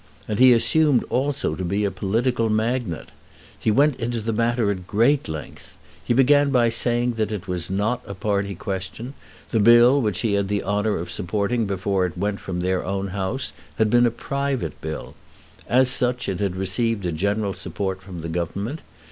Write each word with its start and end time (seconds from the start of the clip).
And 0.27 0.39
he 0.39 0.51
assumed 0.51 1.03
also 1.11 1.53
to 1.53 1.63
be 1.63 1.85
a 1.85 1.91
political 1.91 2.49
magnate. 2.49 3.09
He 3.59 3.69
went 3.69 3.97
into 3.99 4.19
the 4.19 4.33
matter 4.33 4.71
at 4.71 4.87
great 4.87 5.29
length. 5.29 5.77
He 6.03 6.11
began 6.15 6.49
by 6.49 6.69
saying 6.69 7.11
that 7.17 7.31
it 7.31 7.47
was 7.47 7.69
not 7.69 8.01
a 8.07 8.15
party 8.15 8.55
question. 8.55 9.13
The 9.51 9.59
Bill, 9.59 10.01
which 10.01 10.21
he 10.21 10.33
had 10.33 10.45
had 10.45 10.47
the 10.47 10.63
honour 10.63 10.97
of 10.97 11.11
supporting 11.11 11.67
before 11.67 12.07
it 12.07 12.17
went 12.17 12.39
from 12.39 12.61
their 12.61 12.83
own 12.83 13.09
House, 13.09 13.53
had 13.75 13.91
been 13.91 14.07
a 14.07 14.09
private 14.09 14.81
Bill. 14.81 15.13
As 15.69 15.87
such 15.87 16.27
it 16.27 16.39
had 16.39 16.55
received 16.55 17.05
a 17.05 17.11
general 17.11 17.53
support 17.53 18.01
from 18.01 18.21
the 18.21 18.29
Government. 18.29 18.79